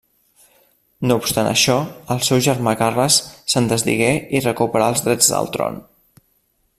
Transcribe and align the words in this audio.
No 1.09 1.17
obstant 1.23 1.49
això, 1.49 1.75
el 2.15 2.23
seu 2.29 2.41
germà 2.47 2.73
Carles 2.81 3.19
se'n 3.55 3.71
desdigué 3.73 4.11
i 4.39 4.43
recuperà 4.49 4.91
els 4.95 5.05
drets 5.09 5.33
al 5.43 5.53
tron. 5.59 5.83